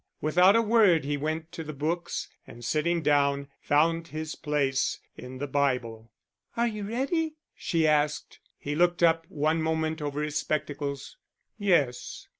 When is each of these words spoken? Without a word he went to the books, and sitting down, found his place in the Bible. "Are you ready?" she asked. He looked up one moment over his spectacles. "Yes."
Without 0.19 0.55
a 0.55 0.63
word 0.63 1.05
he 1.05 1.15
went 1.15 1.51
to 1.51 1.63
the 1.63 1.73
books, 1.73 2.27
and 2.47 2.65
sitting 2.65 3.03
down, 3.03 3.49
found 3.59 4.07
his 4.07 4.33
place 4.33 4.99
in 5.15 5.37
the 5.37 5.45
Bible. 5.45 6.09
"Are 6.57 6.65
you 6.65 6.89
ready?" 6.89 7.35
she 7.53 7.85
asked. 7.87 8.39
He 8.57 8.73
looked 8.73 9.03
up 9.03 9.27
one 9.29 9.61
moment 9.61 10.01
over 10.01 10.23
his 10.23 10.37
spectacles. 10.37 11.17
"Yes." 11.59 12.25